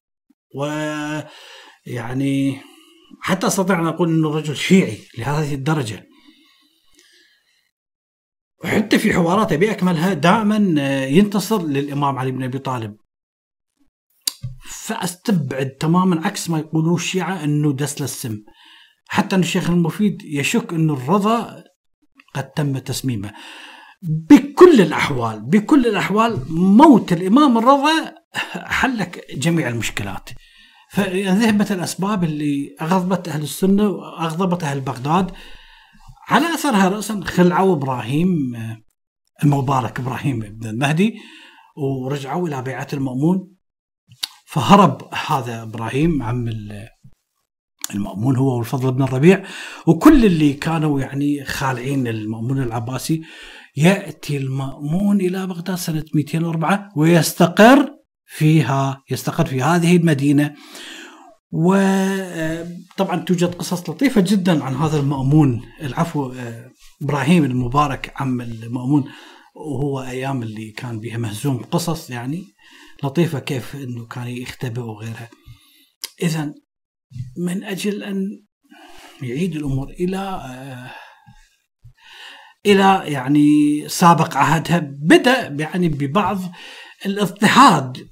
[0.55, 0.65] و
[1.85, 2.61] يعني
[3.21, 6.07] حتى أستطيع أن أقول إنه رجل شيعي لهذه الدرجة.
[8.63, 10.57] وحتى في حواراته بأكملها دائما
[11.05, 12.97] ينتصر للإمام علي بن أبي طالب.
[14.69, 18.43] فأستبعد تماما عكس ما يقولون الشيعة إنه دس للسم.
[19.07, 21.63] حتى إن الشيخ المفيد يشك انه الرضا
[22.33, 23.33] قد تم تسميمه.
[24.01, 28.13] بكل الأحوال بكل الأحوال موت الإمام الرضا
[28.55, 30.29] حلك جميع المشكلات.
[30.91, 35.31] فذهبت الأسباب اللي أغضبت أهل السنة وأغضبت أهل بغداد
[36.27, 38.29] على أثرها راسا خلعوا إبراهيم
[39.43, 41.19] المبارك إبراهيم بن المهدي
[41.77, 43.55] ورجعوا إلى بيعة المأمون.
[44.45, 46.49] فهرب هذا إبراهيم عم
[47.93, 49.43] المأمون هو والفضل بن الربيع
[49.87, 53.21] وكل اللي كانوا يعني خالعين المأمون العباسي
[53.77, 57.93] يأتي المأمون إلى بغداد سنة 204 ويستقر
[58.25, 60.55] فيها يستقر في هذه المدينة.
[61.51, 65.61] وطبعا توجد قصص لطيفة جدا عن هذا المأمون.
[65.81, 66.33] العفو
[67.01, 69.03] إبراهيم المبارك عم المأمون
[69.55, 72.43] وهو أيام اللي كان بها مهزوم قصص يعني
[73.03, 75.29] لطيفة كيف أنه كان يختبئ وغيرها.
[76.23, 76.53] إذا
[77.37, 78.43] من أجل أن
[79.21, 80.41] يعيد الأمور إلى
[82.65, 83.49] إلى يعني
[83.89, 86.39] سابق عهدها بدأ يعني ببعض
[87.05, 88.09] الاضطهاد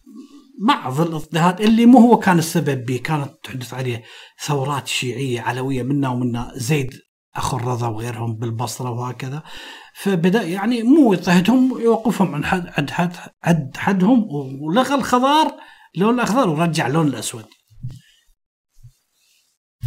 [0.60, 4.04] بعض الاضطهاد اللي مو هو كان السبب به كانت تحدث عليه
[4.46, 6.94] ثورات شيعية علوية منا ومنا زيد
[7.36, 9.44] أخو الرضا وغيرهم بالبصرة وهكذا.
[9.96, 14.28] فبدأ يعني مو يضطهدهم يوقفهم عن حد حد عد حدهم
[14.62, 15.56] ولغى الخضار
[15.96, 17.46] لون الأخضر ورجع لون الأسود.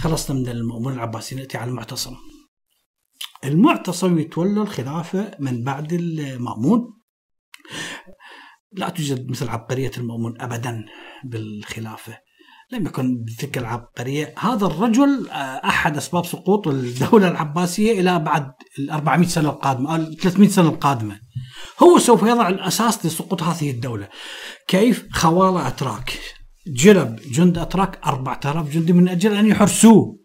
[0.01, 2.17] خلصنا من المأمون العباسي نأتي على المعتصم.
[3.45, 6.81] المعتصم يتولى الخلافة من بعد المأمون.
[8.73, 10.85] لا توجد مثل عبقرية المأمون أبدا
[11.25, 12.19] بالخلافة.
[12.73, 14.35] لم يكن بتلك العبقرية.
[14.39, 20.13] هذا الرجل آه، أحد أسباب سقوط الدولة العباسية إلى بعد ال 400 سنة القادمة أو
[20.15, 21.21] 300 سنة القادمة.
[21.83, 24.09] هو سوف يضع الأساس لسقوط هذه الدولة.
[24.69, 26.40] كيف؟ خوالة أتراك.
[26.67, 30.21] جلب جند أتراك 4000 جندي من أجل أن يحرسوه.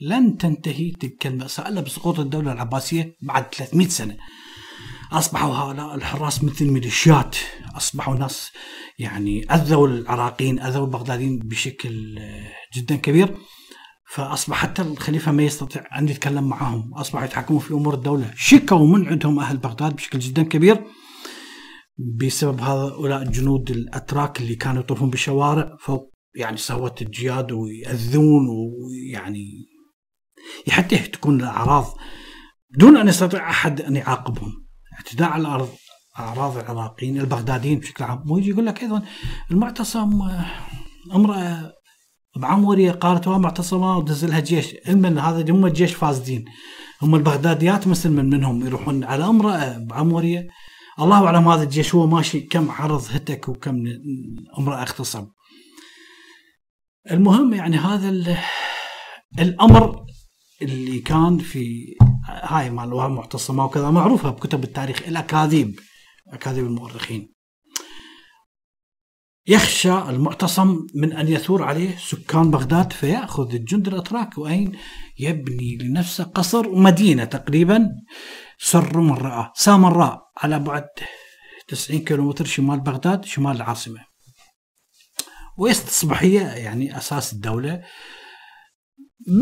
[0.00, 4.16] لن تنتهي تلك المأساة إلا بسقوط الدولة العباسية بعد 300 سنة.
[5.12, 7.36] أصبحوا هؤلاء الحراس مثل ميليشيات.
[7.76, 8.50] أصبحوا ناس
[8.98, 12.20] يعني أذوا العراقيين أذوا البغداديين بشكل
[12.74, 13.36] جدا كبير.
[14.10, 16.94] فأصبح حتى الخليفة ما يستطيع أن يتكلم معهم.
[16.94, 18.32] أصبحوا يتحكموا في أمور الدولة.
[18.36, 20.84] شكوا من عندهم أهل بغداد بشكل جدا كبير.
[21.98, 29.66] بسبب هؤلاء الجنود الأتراك اللي كانوا يطوفون بالشوارع فوق يعني سوت الجياد ويأذون ويعني
[30.70, 31.86] حتى يهتكون الأعراض
[32.78, 34.66] دون أن يستطيع أحد أن يعاقبهم.
[34.94, 35.68] اعتداء على الأرض
[36.18, 38.22] أعراض العراقيين البغداديين بشكل عام.
[38.26, 39.02] مو يجي يقول لك أيضا
[39.50, 40.22] المعتصم
[41.14, 41.72] امرأة
[42.36, 44.76] بعمورية قالت معتصمة ودز لها جيش.
[44.86, 46.44] علما هذا هم الجيش فاسدين.
[47.02, 50.48] هم البغداديات مثل من منهم يروحون على امرأة بعمورية
[51.00, 53.84] الله أعلم هذا الجيش هو ماشي كم عرض هتك وكم
[54.58, 55.28] أمرأة اغتصب
[57.10, 58.36] المهم يعني هذا
[59.38, 60.06] الأمر
[60.62, 65.80] اللي كان في هاي مال معتصمة وكذا معروفة بكتب التاريخ الأكاذيب
[66.28, 67.34] أكاذيب المؤرخين.
[69.46, 74.78] يخشى المعتصم من أن يثور عليه سكان بغداد فيأخذ الجند الأتراك وين
[75.18, 77.90] يبني لنفسه قصر ومدينة تقريبا.
[78.58, 80.84] سر من رأى سامراء على بعد
[81.68, 84.00] 90 كيلومتر شمال بغداد شمال العاصمة.
[85.58, 87.82] ويستصبح هي يعني أساس الدولة.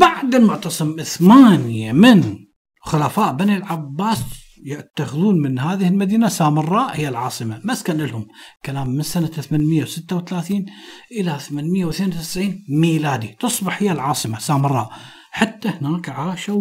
[0.00, 2.38] بعد المعتصم ثمانية من
[2.80, 4.24] خلفاء بني العباس
[4.64, 7.60] يتخذون من هذه المدينة سامراء هي العاصمة.
[7.64, 8.26] مسكن لهم
[8.64, 10.66] كلام من سنة 836
[11.12, 13.36] إلى 892 ميلادي.
[13.40, 14.90] تصبح هي العاصمة سامراء
[15.30, 16.60] حتى هناك عاشوا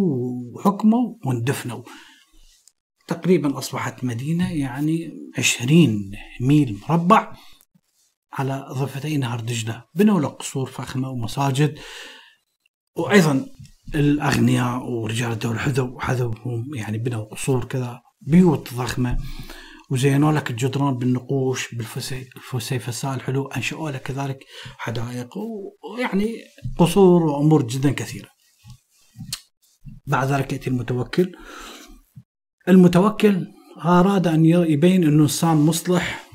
[0.55, 1.83] وحكموا واندفنوا
[3.13, 7.33] تقريبا أصبحت مدينة يعني 20 ميل مربع
[8.33, 11.79] على ضفتي نهر دجلة بنوا له قصور فخمة ومساجد.
[12.95, 13.45] وأيضا
[13.95, 19.17] الأغنياء ورجال الدولة حذوا حذوهم يعني بنوا قصور كذا بيوت ضخمة.
[19.89, 24.45] وزينوا لك الجدران بالنقوش بالفسيفساء الحلو أنشأوا لك كذلك
[24.77, 25.37] حدائق.
[25.37, 26.35] ويعني
[26.77, 28.29] قصور وأمور جدا كثيرة.
[30.07, 31.31] بعد ذلك يأتي المتوكل.
[32.69, 33.47] المتوكل
[33.85, 36.31] أراد أن يبين أنه إنسان مصلح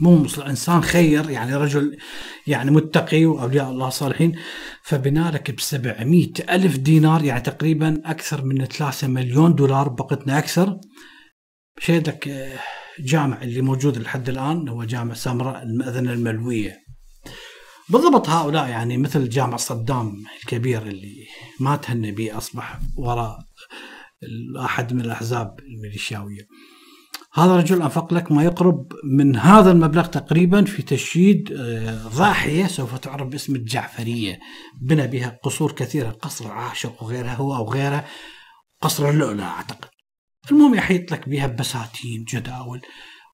[0.00, 1.98] مو مصلح إنسان خير يعني رجل
[2.46, 4.38] يعني متقي وأولياء الله صالحين.
[4.82, 10.78] فبنى لك ب 700 ألف دينار يعني تقريبا أكثر من 3 مليون دولار بقتنا أكثر.
[11.78, 12.58] شيدك آه،
[13.00, 16.84] جامع اللي موجود لحد الآن هو جامع سامراء المأذنة الملوية.
[17.88, 21.26] بالضبط هؤلاء يعني مثل جامع صدام الكبير اللي
[21.60, 23.38] ما تهنى به أصبح وراء
[24.64, 26.46] احد من الأحزاب الميليشياوية.
[27.34, 32.98] هذا الرجل أنفق لك ما يقرب من هذا المبلغ تقريبا في تشييد آه، ضاحية سوف
[32.98, 34.38] تعرف باسم الجعفرية
[34.80, 38.04] بنى بها قصور كثيرة قصر عاشق وغيرها هو أو غيره
[38.80, 39.88] قصر اللؤلؤ أعتقد.
[40.50, 42.80] المهم يحيط لك بها بساتين جداول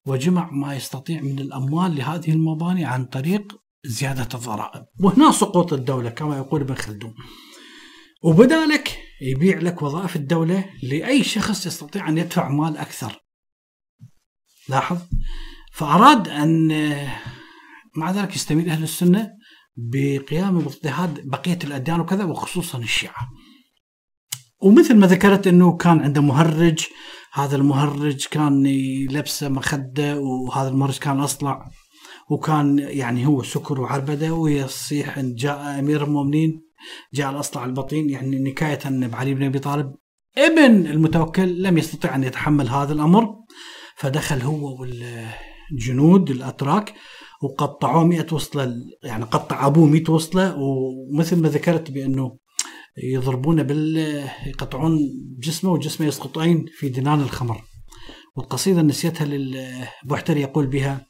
[0.05, 4.85] وجمع ما يستطيع من الأموال لهذه المباني عن طريق زيادة الضرائب.
[4.99, 7.13] وهنا سقوط الدولة كما يقول ابن خلدون.
[8.23, 13.23] وبذلك يبيع لك وظائف الدولة لأي شخص يستطيع أن يدفع مال أكثر.
[14.69, 14.97] لاحظ؟
[15.73, 16.67] فأراد أن
[17.95, 19.29] مع ذلك يستميل أهل السنة
[19.75, 23.29] بقيام باضطهاد بقية الأديان وكذا وخصوصا الشيعة.
[24.61, 26.87] ومثل ما ذكرت أنه كان عنده مهرج
[27.33, 28.63] هذا المهرج كان
[29.09, 31.67] لبسه مخدة وهذا المهرج كان أصلع
[32.29, 36.70] وكان يعني هو سكر وعربدة ويصيح أن جاء أمير المؤمنين.
[37.13, 39.95] جاء الأصلع البطين يعني نكاية بعلي بن أبي طالب
[40.37, 43.35] ابن المتوكل لم يستطيع أن يتحمل هذا الأمر
[43.95, 46.93] فدخل هو والجنود الأتراك
[47.41, 52.37] وقطعوه 100 وصلة يعني قطع أبوه 100 وصلة ومثل ما ذكرت بأنه
[53.03, 53.97] يضربونه بال
[54.45, 54.99] يقطعون
[55.39, 57.61] جسمه وجسمه يسقطين في دنان الخمر.
[58.35, 61.07] والقصيدة نسيتها للبحتري يقول بها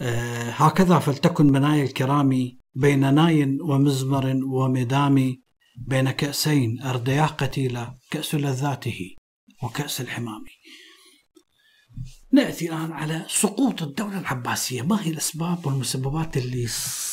[0.00, 2.32] آه، هكذا فلتكن منايا الكرام
[2.74, 5.36] بين ناي ومزمر ومدام
[5.76, 9.16] بين كأسين أردياه قتيلة كأس لذاته
[9.62, 10.44] وكأس الحمام.
[12.32, 14.82] نأتي الآن على سقوط الدولة العباسية.
[14.82, 16.66] ما هي الأسباب والمسببات اللي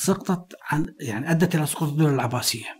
[0.04, 2.80] سقطت عن يعني أدت إلى سقوط الدولة العباسية؟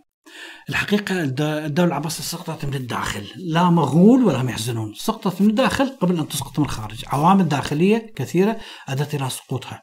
[0.68, 3.26] الحقيقة الدولة العباسية سقطت من الداخل.
[3.36, 7.04] لا مغول ولا محزنون سقطت من الداخل قبل أن تسقط من الخارج.
[7.06, 9.82] عوامل داخلية كثيرة أدت إلى سقوطها.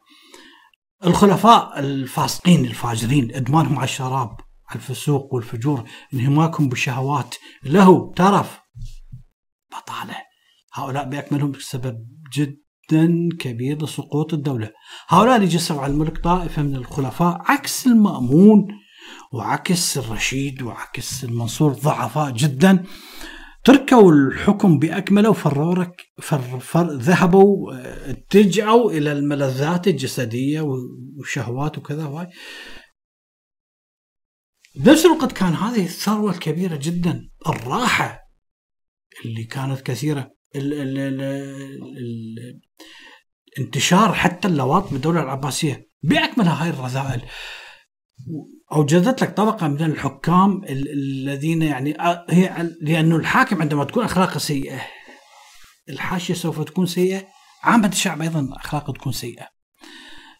[1.06, 4.30] الخلفاء الفاسقين الفاجرين إدمانهم على الشراب
[4.70, 7.36] على الفسوق والفجور انهماكهم بالشهوات.
[7.64, 8.60] له ترف
[9.72, 10.18] بطاله.
[10.74, 14.72] هؤلاء بأكملهم سبب جدا كبير لسقوط الدولة.
[15.08, 18.68] هؤلاء اللي جسوا على الملك طائفة من الخلفاء عكس المأمون
[19.34, 22.86] وعكس الرشيد وعكس المنصور ضعفاء جدا.
[23.68, 27.74] تركوا الحكم بأكمله وفرورك فر فر ذهبوا
[28.10, 30.62] اتجهوا إلى الملذات الجسدية
[31.18, 32.28] والشهوات وكذا وهاي
[34.76, 38.30] بنفس الوقت كان هذه الثروة الكبيرة جدا الراحة
[39.26, 41.22] اللي كانت كثيرة ال ال ال
[41.98, 42.62] ال
[43.60, 47.22] انتشار حتى اللواط بالدولة العباسية باكملها هاي الرذائل.
[48.72, 51.98] أوجدت لك طبقة من الحكام الذين يعني
[52.30, 54.82] هي لأنه الحاكم عندما تكون أخلاقه سيئة
[55.90, 57.28] الحاشية سوف تكون سيئة
[57.64, 59.48] عامة الشعب أيضا أخلاقه تكون سيئة.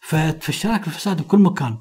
[0.02, 1.78] فتفشلك الفساد بكل مكان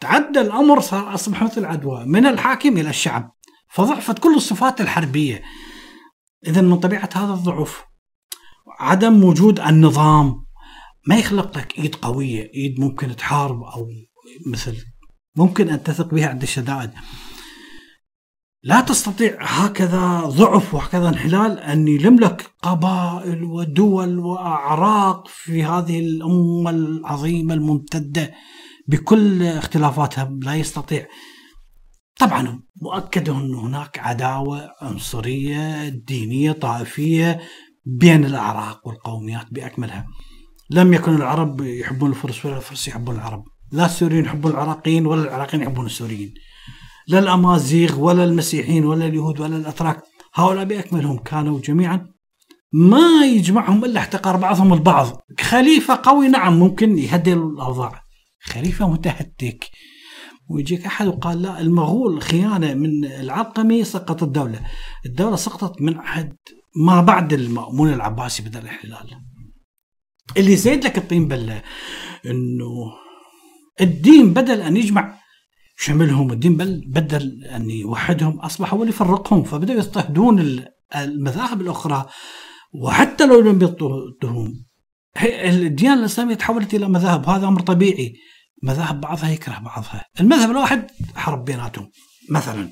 [0.00, 3.32] تعدى الأمر صار اصبح مثل عدوى من الحاكم إلى الشعب
[3.70, 5.42] فضعفت كل الصفات الحربية.
[6.46, 7.84] اذا من طبيعة هذا الضعف
[8.80, 10.46] عدم وجود النظام
[11.06, 13.88] ما يخلق لك إيد قوية إيد ممكن تحارب أو
[14.46, 14.76] مثل
[15.36, 16.90] ممكن أن تثق بها عند الشدائد.
[18.62, 21.58] لا تستطيع هكذا ضعف وهكذا انحلال.
[21.58, 28.34] أن يلم لك قبائل ودول وأعراق في هذه الأمة العظيمة الممتدة
[28.88, 30.38] بكل اختلافاتها.
[30.42, 31.06] لا يستطيع.
[32.18, 37.40] طبعا مؤكد أن هناك عداوة عنصرية دينية طائفية
[37.84, 40.06] بين الأعراق والقوميات بأكملها.
[40.70, 43.44] لم يكن العرب يحبون الفرس ولا الفرس يحبون العرب.
[43.72, 46.34] لا السوريين يحبون العراقيين ولا العراقيين يحبون السوريين.
[47.08, 50.02] لا الأمازيغ ولا المسيحيين ولا اليهود ولا الأتراك
[50.34, 52.06] هؤلاء بأكملهم كانوا جميعا
[52.72, 55.20] ما يجمعهم إلا احتقار بعضهم البعض.
[55.40, 58.02] خليفة قوي نعم ممكن يهدي الأوضاع.
[58.42, 59.70] خليفة متهتك.
[60.48, 64.60] ويجيك أحد وقال لا المغول خيانة من العقمي سقط الدولة.
[65.06, 66.36] الدولة سقطت من عهد
[66.76, 69.20] ما بعد المأمون العباسي بدأ الاحتلال
[70.36, 71.62] اللي زيد لك الطين بلة
[72.26, 72.92] إنه
[73.80, 75.20] الدين بدل أن يجمع
[75.76, 79.42] شملهم الدين بل بدل أن يوحدهم أصبح هو اللي يفرقهم.
[79.42, 80.64] فبدأوا يضطهدون
[80.96, 82.06] المذاهب الأخرى
[82.74, 84.64] وحتى لو لم يضطهدوهم
[85.44, 88.14] الديانة الإسلامية تحولت إلى مذاهب هذا أمر طبيعي.
[88.62, 90.04] مذاهب بعضها يكره بعضها.
[90.20, 91.90] المذهب الواحد حرب بيناتهم.
[92.30, 92.68] مثلا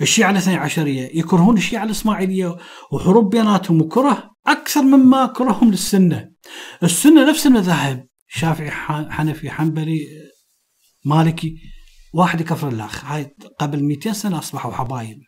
[0.00, 2.56] الشيعة الاثني عشرية يكرهون الشيعة الإسماعيلية
[2.92, 6.30] وحروب بيناتهم وكره أكثر مما كرههم للسنة.
[6.82, 8.06] السنة نفس المذاهب.
[8.28, 8.70] شافعي
[9.10, 10.00] حنفي حنبلي
[11.04, 11.56] مالكي
[12.12, 13.04] واحد يكفر الأخ.
[13.04, 15.18] هاي قبل 200 سنة أصبحوا حبايب.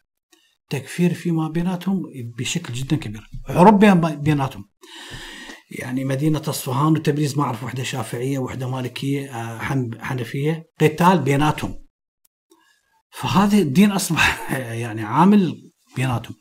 [0.68, 2.02] تكفير فيما بيناتهم
[2.38, 3.30] بشكل جدا كبير.
[3.48, 4.64] حروب بيناتهم.
[5.70, 9.58] يعني مدينة أصفهان وتبريز ما أعرف وحدة شافعية وحدة مالكية آه،
[10.00, 10.64] حنفية.
[10.80, 11.78] قتال بيناتهم.
[13.10, 14.52] فهذا الدين أصبح
[14.82, 16.36] يعني عامل بيناتهم.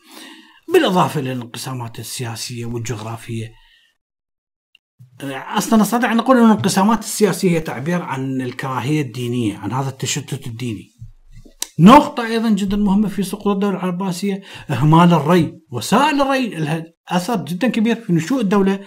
[0.74, 3.54] بالإضافة للانقسامات السياسية والجغرافية
[5.24, 10.48] أصلا نستطيع أن نقول ان الانقسامات السياسية هي تعبير عن الكراهية الدينية، عن هذا التشتت
[10.48, 10.88] الديني.
[11.80, 17.68] نقطة أيضا جدا مهمة في سقوط الدولة العباسية إهمال الري وسائل الري لها أثر جدا
[17.68, 18.80] كبير في نشوء الدولة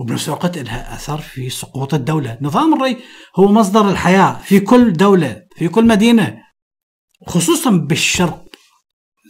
[0.00, 2.38] وبنفس الوقت لها أثر في سقوط الدولة.
[2.40, 2.96] نظام الري
[3.36, 6.38] هو مصدر الحياة في كل دولة في كل مدينة
[7.26, 8.44] خصوصا بالشرق.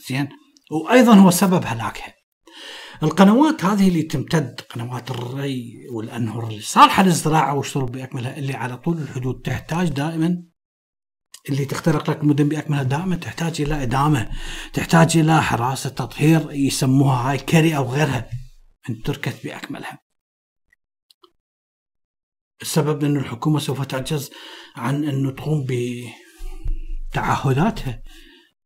[0.09, 0.28] زين؟
[0.70, 2.17] وأيضا هو سبب هلاكها.
[3.03, 8.99] القنوات هذه اللي تمتد قنوات الري والأنهر اللي صالحة للزراعة والشرب بأكملها اللي على طول
[8.99, 10.42] الحدود تحتاج دائما
[11.49, 14.30] اللي تخترق لك المدن بأكملها دائما تحتاج إلى إدامة،
[14.72, 18.30] تحتاج إلى حراسة تطهير يسموها هاي كري أو غيرها
[18.90, 19.99] ان تركت بأكملها.
[22.62, 24.30] السبب أن الحكومة سوف تعجز
[24.76, 25.66] عن أنه تقوم
[27.11, 28.03] بتعهداتها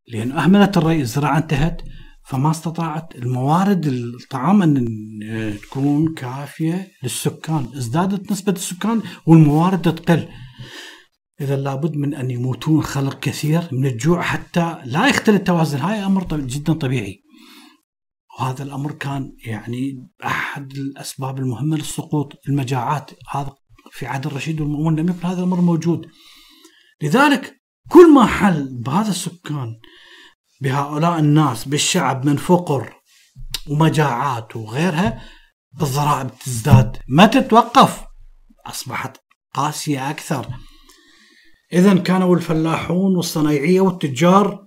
[0.09, 1.83] لأن أهملت الري الزراعة انتهت
[2.25, 7.69] فما استطاعت الموارد الطعام أن تكون كافية للسكان.
[7.77, 10.29] ازدادت نسبة السكان والموارد تقل.
[11.41, 15.79] إذا لابد من أن يموتون خلق كثير من الجوع حتى لا يختل التوازن.
[15.79, 17.23] هاي أمر جدا طبيعي.
[18.39, 22.33] وهذا الأمر كان يعني أحد الأسباب المهمة للسقوط.
[22.49, 23.55] المجاعات هذا
[23.91, 26.07] في عهد الرشيد والمؤمن لم يكن هذا الأمر موجود.
[27.03, 29.69] لذلك كل ما حل بهذا السكان
[30.63, 32.95] بهؤلاء الناس بالشعب من فقر
[33.71, 35.23] ومجاعات وغيرها
[35.75, 36.97] الضرائب تزداد.
[37.09, 38.05] ما تتوقف؟
[38.67, 39.17] أصبحت
[39.55, 40.47] قاسية أكثر.
[41.73, 44.67] إذا كانوا الفلاحون والصنايعية والتجار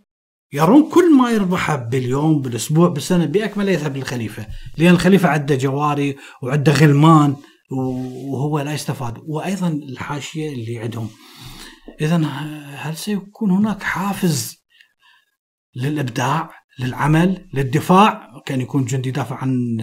[0.54, 4.48] يرون كل ما يربحه باليوم بالأسبوع بالسنة بأكمله يذهب للخليفة.
[4.78, 7.36] لأن الخليفة عنده جواري وعنده غلمان
[8.32, 9.18] وهو لا يستفاد.
[9.28, 11.10] وأيضا الحاشية اللي عندهم.
[12.02, 12.18] اذا
[12.76, 14.64] هل سيكون هناك حافز
[15.76, 16.49] للإبداع
[16.80, 18.30] للعمل للدفاع.
[18.45, 19.78] كان يكون جندي يدافع عن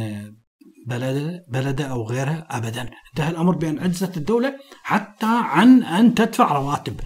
[0.87, 2.91] بلده بلده أو غيرها ابدا.
[3.11, 7.01] انتهى الأمر بأن عجزت الدولة حتى عن أن تدفع رواتب.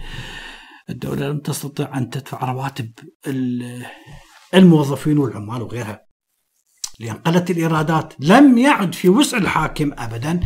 [0.89, 2.91] الدولة لم تستطع أن تدفع رواتب
[4.53, 6.01] الموظفين والعمال وغيرها.
[6.99, 10.39] لأن قلت الإيرادات لم يعد في وسع الحاكم أبدا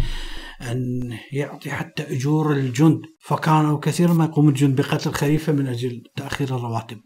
[0.62, 1.00] أن
[1.32, 3.02] يعطي حتى أجور الجند.
[3.26, 6.98] فكانوا كثيرا ما يقوم الجند بقتل الخليفة من أجل تأخير الرواتب.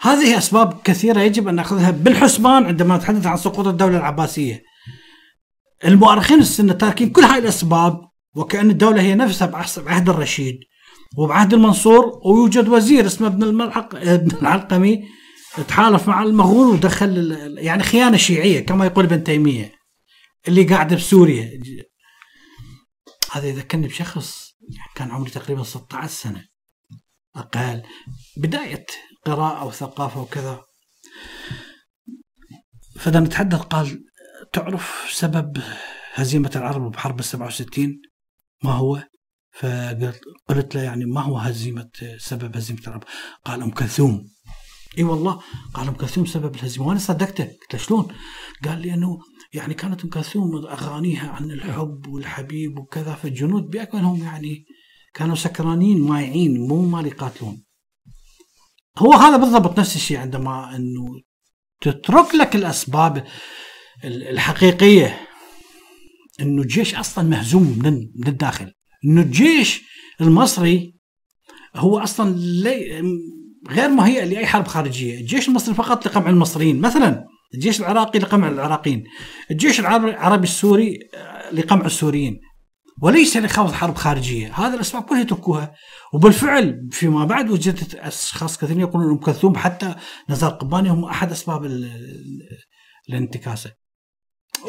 [0.00, 4.62] هذه أسباب كثيرة يجب أن نأخذها بالحسبان عندما نتحدث عن سقوط الدولة العباسية.
[5.84, 9.46] المؤرخين السنة تاركين كل هاي الأسباب وكأن الدولة هي نفسها
[9.76, 10.58] بعهد الرشيد
[11.16, 15.08] وبعهد المنصور ويوجد وزير اسمه ابن الملحق ابن العلقمي
[15.68, 19.74] تحالف مع المغول ودخل يعني خيانة شيعية كما يقول ابن تيمية
[20.48, 21.60] اللي قاعد بسوريا.
[23.32, 24.52] هذا يذكرني بشخص
[24.94, 26.44] كان عمري تقريبا 16 سنة
[27.36, 27.82] أقل
[28.36, 28.86] بداية
[29.26, 30.64] قراءة وثقافه وكذا
[32.98, 34.04] فإذا نتحدث قال
[34.52, 35.62] تعرف سبب
[36.14, 38.02] هزيمة العرب بحرب ال 67
[38.64, 39.02] ما هو؟
[39.52, 43.04] فقلت له يعني ما هو هزيمة سبب هزيمة العرب؟
[43.44, 44.28] قال أم كلثوم
[44.98, 45.40] إي والله
[45.74, 48.08] قال أم كلثوم سبب الهزيمة وأنا صدقته قلت له شلون؟
[48.64, 49.18] قال لي انه
[49.52, 54.64] يعني كانت أم كلثوم أغانيها عن الحب والحبيب وكذا فالجنود بأكملهم يعني
[55.14, 57.62] كانوا سكرانين مايعين مو مال يقاتلون.
[58.98, 61.06] هو هذا بالضبط نفس الشيء عندما إنه
[61.80, 63.24] تترك لك الأسباب
[64.04, 65.20] الحقيقية.
[66.40, 68.72] إنه الجيش أصلا مهزوم من الداخل،
[69.04, 69.82] إنه الجيش
[70.20, 70.94] المصري
[71.76, 73.02] هو أصلا لي
[73.70, 77.24] غير مهيئ لأي حرب خارجية، الجيش المصري فقط لقمع المصريين، مثلا
[77.54, 79.04] الجيش العراقي لقمع العراقيين،
[79.50, 82.40] الجيش العربي السوري آه، لقمع السوريين،
[83.00, 85.74] وليس لخوض حرب خارجية، هذا الأسباب كلها يتركوها،
[86.12, 89.94] وبالفعل فيما بعد وجدت أشخاص كثيرين يقولون ام كلثوم حتى
[90.28, 91.88] نزار قباني هم أحد أسباب
[93.08, 93.72] الانتكاسة.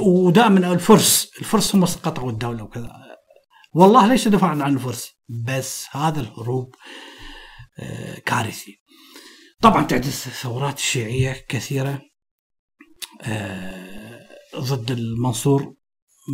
[0.02, 2.92] ودائما الفرس، الفرس هم قطعوا الدولة وكذا.
[3.74, 6.76] والله ليس دفاعا عن الفرس، بس هذا الهروب
[8.26, 8.82] كارثي
[9.62, 12.02] طبعا تحدث ثورات الشيعية كثيرة
[13.22, 15.74] آه، ضد المنصور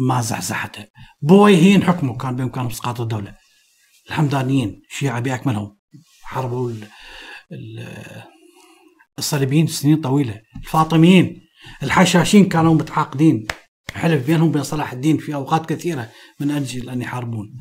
[0.08, 0.88] ما زحزحتها
[1.22, 3.36] بويهين حكمه كان بإمكانهم إسقاط الدولة.
[4.08, 5.78] الحمدانيين الشيعة بأكملهم
[6.24, 6.74] حاربوا
[9.18, 10.42] الصليبيين سنين طويلة.
[10.56, 11.42] الفاطميين
[11.84, 13.48] الحشاشين كانوا متعاقدين.
[13.94, 17.58] حلف بينهم وبين صلاح الدين في أوقات كثيرة من أجل أن يحاربون.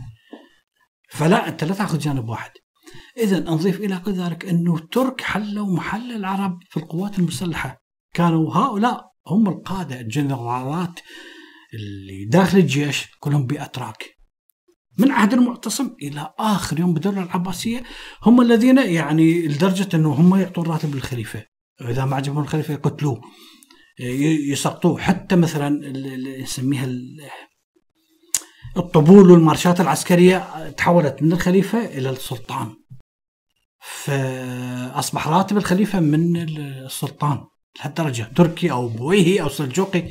[1.11, 2.51] فلا أنت لا تأخذ جانب واحد.
[3.19, 7.83] إذا نضيف إلى ذلك أنه الترك حلوا محل العرب في القوات المسلحة.
[8.15, 11.01] كانوا هؤلاء هم القادة الجنرالات
[11.75, 14.15] اللي داخل الجيش كلهم بأتراك.
[14.99, 17.83] من عهد المعتصم إلى آخر يوم بالدولة العباسية
[18.23, 21.45] هم الذين يعني لدرجة أنه هم يعطون راتب للخليفة.
[21.81, 23.21] إذا ما عجبهم الخليفة يقتلوه
[24.51, 25.01] يسقطوه.
[25.01, 25.93] حتى مثلا
[26.43, 26.89] نسميها
[28.77, 32.77] الطبول والمارشات العسكرية تحولت من الخليفة إلى السلطان.
[33.81, 37.45] فهذا اصبح راتب الخليفة من السلطان
[37.79, 38.33] لهالدرجة.
[38.37, 40.09] تركي أو بويهي أو سلجوقي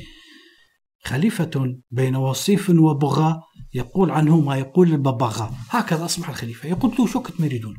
[1.06, 3.44] خليفة بين وصيف وبغاء
[3.74, 5.54] يقول عنه ما يقول الببغاء.
[5.70, 6.70] هكذا أصبح الخليفة.
[6.70, 7.78] يقول له شو كنت تريدون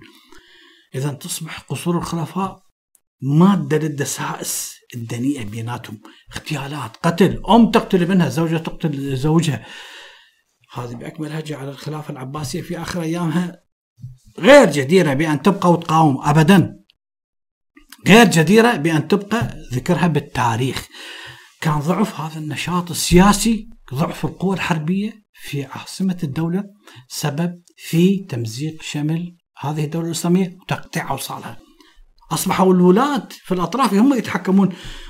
[0.94, 2.62] إذا تصبح قصور الخلفاء
[3.22, 6.00] مادة للدسائس الدنيئة بيناتهم.
[6.32, 9.66] اغتيالات قتل أم تقتل ابنها زوجها تقتل زوجها.
[10.74, 13.60] هذه بأكمل هجة على الخلافة العباسية في آخر أيامها
[14.38, 16.80] غير جديرة بأن تبقى وتقاوم أبدا.
[18.06, 20.88] غير جديرة بأن تبقى ذكرها بالتاريخ.
[21.64, 26.64] كان ضعف هذا النشاط السياسي ضعف القوى الحربية في عاصمة الدولة
[27.08, 31.58] سبب في تمزيق شمل هذه الدولة الإسلامية وتقطيع أوصالها.
[32.32, 34.68] أصبحوا الولاة في الأطراف هم يتحكمون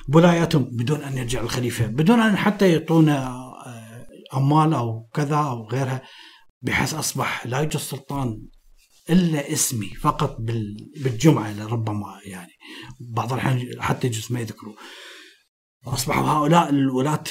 [0.08, 3.26] بولاياتهم بدون أن يرجع الخليفة بدون أن حتى يعطونا
[3.66, 6.02] آه، أموال أو كذا أو غيرها
[6.62, 8.38] بحيث أصبح لا يوجد سلطان
[9.10, 10.36] إلا اسمي فقط
[10.96, 12.52] بالجمعة ربما يعني.
[13.00, 14.74] بعض الأحيان حتى يجوز ما يذكروا.
[15.86, 17.24] أصبحوا هؤلاء الولاة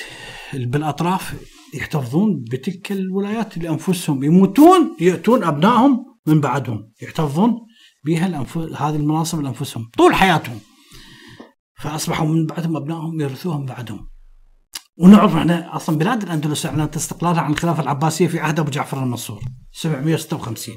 [0.54, 1.36] بالاطراف
[1.74, 7.60] يحتفظون بتلك الولايات لانفسهم يموتون يأتون أبنائهم من بعدهم يحتفظون
[8.06, 8.46] بها.
[8.78, 10.60] هذه المناصب لأنفسهم طول حياتهم
[11.80, 14.08] فأصبحوا من بعدهم أبنائهم يرثوهم بعدهم
[14.98, 19.42] ونعرف إحنا أصلا بلاد الأندلس اعلنت استقلالها عن الخلافة العباسية في عهد أبو جعفر المنصور
[19.72, 20.76] 756